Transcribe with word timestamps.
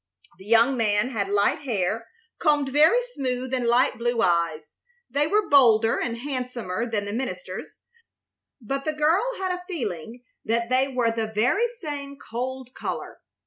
The 0.39 0.45
young 0.45 0.75
man 0.75 1.09
had 1.11 1.29
light 1.29 1.59
hair, 1.59 2.07
combed 2.39 2.69
very 2.73 2.99
smooth, 3.13 3.53
and 3.53 3.67
light 3.67 3.99
blue 3.99 4.23
eyes. 4.23 4.73
They 5.11 5.27
were 5.27 5.47
bolder 5.47 5.99
and 5.99 6.17
handsomer 6.17 6.89
than 6.89 7.05
the 7.05 7.13
minister's, 7.13 7.81
but 8.59 8.83
the 8.83 8.93
girl 8.93 9.21
had 9.37 9.51
a 9.51 9.63
feeling 9.67 10.23
that 10.43 10.69
they 10.71 10.87
were 10.87 11.11
the 11.11 11.27
very 11.27 11.67
same 11.67 12.17
cold 12.17 12.73
color. 12.73 13.19